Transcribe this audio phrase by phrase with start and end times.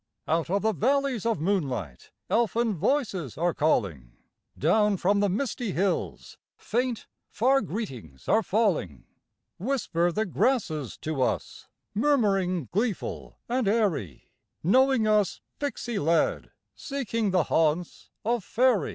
[0.27, 4.13] Out of the valleys of moonlight elfin voices are calling;
[4.57, 9.03] Down from the misty hills faint, far greetings are falling;
[9.59, 14.31] Whisper the grasses to us, murmuring gleeful and airy,
[14.63, 18.89] Knowing us pixy led, seeking the haunts of faery.